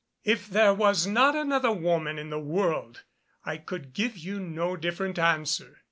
[0.23, 3.03] If there was not another woman in the world,
[3.45, 5.77] I could give you no different answer."